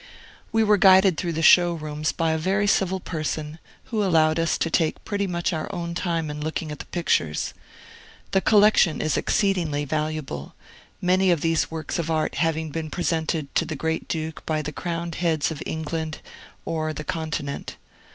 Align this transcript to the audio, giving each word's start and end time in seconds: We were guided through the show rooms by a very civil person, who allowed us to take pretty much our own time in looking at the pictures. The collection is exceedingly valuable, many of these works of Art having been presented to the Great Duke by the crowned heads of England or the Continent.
We 0.51 0.63
were 0.63 0.77
guided 0.77 1.15
through 1.15 1.33
the 1.33 1.43
show 1.43 1.73
rooms 1.73 2.11
by 2.11 2.31
a 2.31 2.37
very 2.39 2.65
civil 2.65 2.99
person, 2.99 3.59
who 3.91 4.03
allowed 4.03 4.39
us 4.39 4.57
to 4.57 4.71
take 4.71 5.05
pretty 5.05 5.27
much 5.27 5.53
our 5.53 5.71
own 5.71 5.93
time 5.93 6.31
in 6.31 6.41
looking 6.41 6.71
at 6.71 6.79
the 6.79 6.87
pictures. 6.87 7.53
The 8.31 8.41
collection 8.41 8.99
is 8.99 9.15
exceedingly 9.15 9.85
valuable, 9.85 10.55
many 11.03 11.29
of 11.29 11.41
these 11.41 11.69
works 11.69 11.99
of 11.99 12.09
Art 12.09 12.33
having 12.41 12.71
been 12.71 12.89
presented 12.89 13.53
to 13.53 13.63
the 13.63 13.75
Great 13.75 14.07
Duke 14.07 14.43
by 14.43 14.63
the 14.63 14.71
crowned 14.71 15.13
heads 15.21 15.51
of 15.51 15.61
England 15.67 16.21
or 16.65 16.93
the 16.93 17.03
Continent. 17.03 17.77